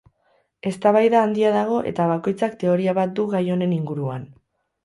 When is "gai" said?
3.35-3.47